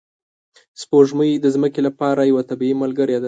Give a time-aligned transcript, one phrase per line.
[0.81, 3.19] سپوږمۍ د ځمکې لپاره یوه طبیعي ملګرې ده